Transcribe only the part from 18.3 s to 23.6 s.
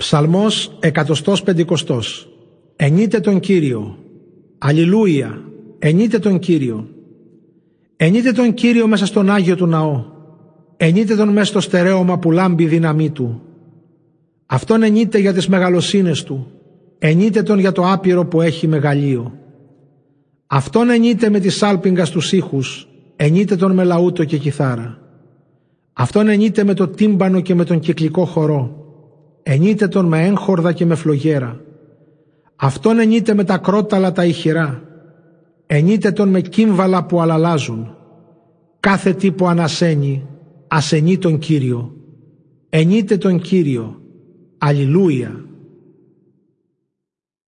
έχει μεγαλείο. Αυτόν ενείτε με τη σάλπιγγας στους ήχους. Ενείτε